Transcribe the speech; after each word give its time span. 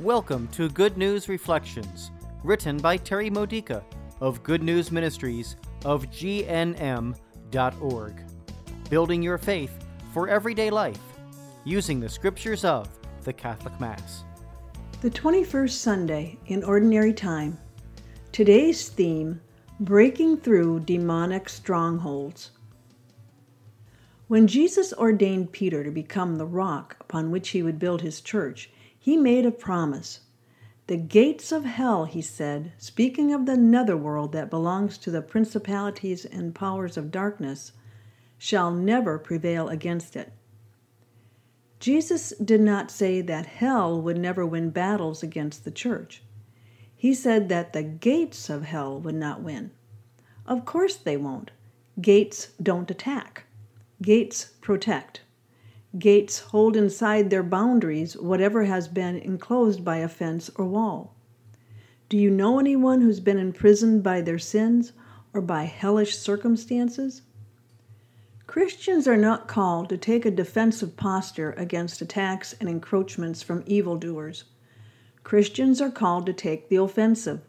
Welcome 0.00 0.48
to 0.52 0.70
Good 0.70 0.96
News 0.96 1.28
Reflections, 1.28 2.10
written 2.42 2.78
by 2.78 2.96
Terry 2.96 3.28
Modica 3.28 3.84
of 4.22 4.42
Good 4.42 4.62
News 4.62 4.90
Ministries 4.90 5.56
of 5.84 6.06
GNM.org. 6.06 7.14
Building 8.88 9.22
your 9.22 9.36
faith 9.36 9.84
for 10.14 10.26
everyday 10.30 10.70
life 10.70 11.02
using 11.64 12.00
the 12.00 12.08
scriptures 12.08 12.64
of 12.64 12.88
the 13.24 13.32
Catholic 13.34 13.78
Mass. 13.78 14.24
The 15.02 15.10
21st 15.10 15.72
Sunday 15.72 16.38
in 16.46 16.64
Ordinary 16.64 17.12
Time. 17.12 17.58
Today's 18.32 18.88
theme 18.88 19.38
Breaking 19.80 20.38
Through 20.38 20.80
Demonic 20.80 21.50
Strongholds. 21.50 22.52
When 24.28 24.46
Jesus 24.46 24.94
ordained 24.94 25.52
Peter 25.52 25.84
to 25.84 25.90
become 25.90 26.36
the 26.36 26.46
rock 26.46 26.96
upon 27.00 27.30
which 27.30 27.50
he 27.50 27.62
would 27.62 27.78
build 27.78 28.00
his 28.00 28.22
church, 28.22 28.70
he 29.00 29.16
made 29.16 29.46
a 29.46 29.50
promise. 29.50 30.20
The 30.86 30.98
gates 30.98 31.52
of 31.52 31.64
hell, 31.64 32.04
he 32.04 32.20
said, 32.20 32.72
speaking 32.76 33.32
of 33.32 33.46
the 33.46 33.56
netherworld 33.56 34.32
that 34.32 34.50
belongs 34.50 34.98
to 34.98 35.10
the 35.10 35.22
principalities 35.22 36.26
and 36.26 36.54
powers 36.54 36.98
of 36.98 37.10
darkness, 37.10 37.72
shall 38.36 38.70
never 38.70 39.18
prevail 39.18 39.70
against 39.70 40.16
it. 40.16 40.32
Jesus 41.78 42.34
did 42.44 42.60
not 42.60 42.90
say 42.90 43.22
that 43.22 43.46
hell 43.46 43.98
would 44.02 44.18
never 44.18 44.44
win 44.44 44.68
battles 44.68 45.22
against 45.22 45.64
the 45.64 45.70
church. 45.70 46.22
He 46.94 47.14
said 47.14 47.48
that 47.48 47.72
the 47.72 47.82
gates 47.82 48.50
of 48.50 48.64
hell 48.64 49.00
would 49.00 49.14
not 49.14 49.40
win. 49.40 49.70
Of 50.44 50.66
course 50.66 50.96
they 50.96 51.16
won't. 51.16 51.52
Gates 52.02 52.48
don't 52.62 52.90
attack. 52.90 53.44
Gates 54.02 54.50
protect. 54.60 55.22
Gates 55.98 56.38
hold 56.38 56.76
inside 56.76 57.30
their 57.30 57.42
boundaries 57.42 58.16
whatever 58.16 58.64
has 58.64 58.86
been 58.86 59.16
enclosed 59.16 59.84
by 59.84 59.96
a 59.96 60.08
fence 60.08 60.48
or 60.54 60.64
wall. 60.64 61.16
Do 62.08 62.16
you 62.16 62.30
know 62.30 62.60
anyone 62.60 63.00
who's 63.00 63.18
been 63.18 63.38
imprisoned 63.38 64.02
by 64.02 64.20
their 64.20 64.38
sins 64.38 64.92
or 65.32 65.40
by 65.40 65.64
hellish 65.64 66.16
circumstances? 66.16 67.22
Christians 68.46 69.08
are 69.08 69.16
not 69.16 69.48
called 69.48 69.88
to 69.88 69.96
take 69.96 70.24
a 70.24 70.30
defensive 70.30 70.96
posture 70.96 71.54
against 71.56 72.00
attacks 72.00 72.52
and 72.60 72.68
encroachments 72.68 73.42
from 73.42 73.64
evildoers. 73.66 74.44
Christians 75.24 75.80
are 75.80 75.90
called 75.90 76.26
to 76.26 76.32
take 76.32 76.68
the 76.68 76.76
offensive. 76.76 77.40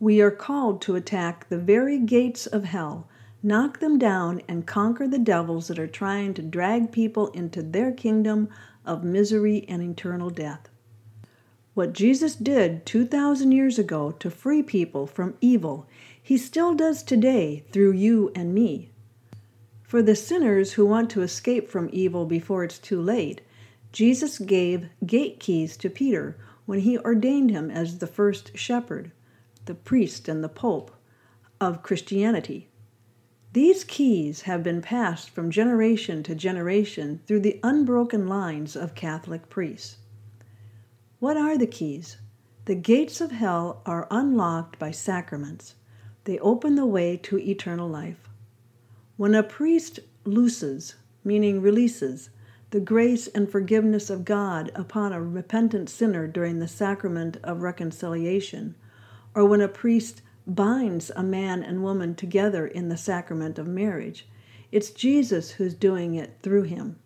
We 0.00 0.20
are 0.20 0.30
called 0.30 0.82
to 0.82 0.96
attack 0.96 1.48
the 1.48 1.58
very 1.58 1.98
gates 1.98 2.46
of 2.46 2.64
hell 2.64 3.08
knock 3.44 3.78
them 3.78 3.98
down, 3.98 4.40
and 4.48 4.66
conquer 4.66 5.06
the 5.06 5.18
devils 5.18 5.68
that 5.68 5.78
are 5.78 5.86
trying 5.86 6.32
to 6.32 6.40
drag 6.40 6.90
people 6.90 7.28
into 7.28 7.62
their 7.62 7.92
kingdom 7.92 8.48
of 8.86 9.04
misery 9.04 9.66
and 9.68 9.82
eternal 9.82 10.30
death. 10.30 10.70
What 11.74 11.92
Jesus 11.92 12.36
did 12.36 12.86
2,000 12.86 13.52
years 13.52 13.78
ago 13.78 14.12
to 14.12 14.30
free 14.30 14.62
people 14.62 15.06
from 15.06 15.36
evil, 15.42 15.86
he 16.22 16.38
still 16.38 16.74
does 16.74 17.02
today 17.02 17.64
through 17.70 17.92
you 17.92 18.32
and 18.34 18.54
me. 18.54 18.90
For 19.82 20.00
the 20.00 20.16
sinners 20.16 20.72
who 20.72 20.86
want 20.86 21.10
to 21.10 21.22
escape 21.22 21.68
from 21.68 21.90
evil 21.92 22.24
before 22.24 22.64
it's 22.64 22.78
too 22.78 23.00
late, 23.00 23.42
Jesus 23.92 24.38
gave 24.38 24.88
gate 25.04 25.38
keys 25.38 25.76
to 25.76 25.90
Peter 25.90 26.36
when 26.64 26.80
he 26.80 26.98
ordained 26.98 27.50
him 27.50 27.70
as 27.70 27.98
the 27.98 28.06
first 28.06 28.56
shepherd, 28.56 29.12
the 29.66 29.74
priest, 29.74 30.28
and 30.28 30.42
the 30.42 30.48
pope 30.48 30.90
of 31.60 31.82
Christianity. 31.82 32.68
These 33.54 33.84
keys 33.84 34.42
have 34.42 34.64
been 34.64 34.82
passed 34.82 35.30
from 35.30 35.52
generation 35.52 36.24
to 36.24 36.34
generation 36.34 37.20
through 37.24 37.38
the 37.38 37.60
unbroken 37.62 38.26
lines 38.26 38.74
of 38.74 38.96
Catholic 38.96 39.48
priests. 39.48 39.98
What 41.20 41.36
are 41.36 41.56
the 41.56 41.68
keys? 41.68 42.16
The 42.64 42.74
gates 42.74 43.20
of 43.20 43.30
hell 43.30 43.80
are 43.86 44.08
unlocked 44.10 44.80
by 44.80 44.90
sacraments. 44.90 45.76
They 46.24 46.40
open 46.40 46.74
the 46.74 46.84
way 46.84 47.16
to 47.18 47.38
eternal 47.38 47.88
life. 47.88 48.28
When 49.16 49.36
a 49.36 49.44
priest 49.44 50.00
looses, 50.24 50.96
meaning 51.22 51.62
releases, 51.62 52.30
the 52.70 52.80
grace 52.80 53.28
and 53.28 53.48
forgiveness 53.48 54.10
of 54.10 54.24
God 54.24 54.72
upon 54.74 55.12
a 55.12 55.22
repentant 55.22 55.88
sinner 55.88 56.26
during 56.26 56.58
the 56.58 56.66
sacrament 56.66 57.36
of 57.44 57.62
reconciliation, 57.62 58.74
or 59.32 59.44
when 59.44 59.60
a 59.60 59.68
priest 59.68 60.22
binds 60.46 61.10
a 61.16 61.22
man 61.22 61.62
and 61.62 61.82
woman 61.82 62.14
together 62.14 62.66
in 62.66 62.88
the 62.88 62.96
sacrament 62.96 63.58
of 63.58 63.66
marriage. 63.66 64.28
It's 64.70 64.90
Jesus 64.90 65.52
who's 65.52 65.74
doing 65.74 66.14
it 66.14 66.38
through 66.42 66.64
him. 66.64 66.98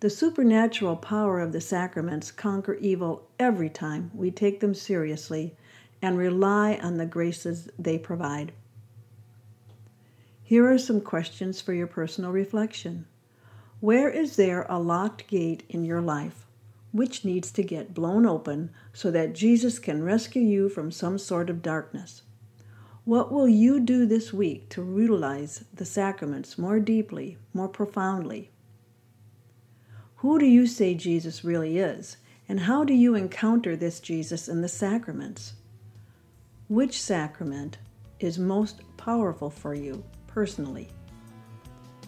The 0.00 0.10
supernatural 0.10 0.96
power 0.96 1.40
of 1.40 1.52
the 1.52 1.60
sacraments 1.60 2.32
conquer 2.32 2.74
evil 2.74 3.28
every 3.38 3.70
time 3.70 4.10
we 4.12 4.32
take 4.32 4.58
them 4.58 4.74
seriously 4.74 5.54
and 6.02 6.18
rely 6.18 6.80
on 6.82 6.96
the 6.96 7.06
graces 7.06 7.68
they 7.78 7.96
provide. 7.98 8.52
Here 10.42 10.68
are 10.68 10.78
some 10.78 11.00
questions 11.00 11.60
for 11.60 11.72
your 11.72 11.86
personal 11.86 12.32
reflection. 12.32 13.06
Where 13.78 14.10
is 14.10 14.34
there 14.34 14.66
a 14.68 14.80
locked 14.80 15.28
gate 15.28 15.62
in 15.68 15.84
your 15.84 16.00
life? 16.00 16.46
Which 16.90 17.24
needs 17.24 17.52
to 17.52 17.62
get 17.62 17.94
blown 17.94 18.26
open 18.26 18.70
so 18.92 19.10
that 19.12 19.32
Jesus 19.32 19.78
can 19.78 20.02
rescue 20.02 20.42
you 20.42 20.68
from 20.68 20.90
some 20.90 21.16
sort 21.16 21.48
of 21.48 21.62
darkness? 21.62 22.22
What 23.04 23.32
will 23.32 23.48
you 23.48 23.80
do 23.80 24.06
this 24.06 24.32
week 24.32 24.68
to 24.70 24.84
utilize 24.84 25.64
the 25.74 25.84
sacraments 25.84 26.56
more 26.56 26.78
deeply, 26.78 27.36
more 27.52 27.66
profoundly? 27.66 28.52
Who 30.16 30.38
do 30.38 30.46
you 30.46 30.68
say 30.68 30.94
Jesus 30.94 31.42
really 31.42 31.78
is, 31.78 32.16
and 32.48 32.60
how 32.60 32.84
do 32.84 32.94
you 32.94 33.16
encounter 33.16 33.74
this 33.74 33.98
Jesus 33.98 34.46
in 34.48 34.60
the 34.60 34.68
sacraments? 34.68 35.54
Which 36.68 37.02
sacrament 37.02 37.78
is 38.20 38.38
most 38.38 38.82
powerful 38.96 39.50
for 39.50 39.74
you 39.74 40.04
personally? 40.28 40.88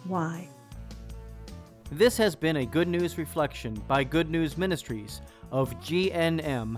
Why? 0.05 0.47
This 1.91 2.15
has 2.15 2.35
been 2.37 2.55
a 2.55 2.65
Good 2.65 2.87
News 2.87 3.17
Reflection 3.17 3.73
by 3.85 4.05
Good 4.05 4.29
News 4.29 4.57
Ministries 4.57 5.19
of 5.51 5.77
GNM.org. 5.81 6.77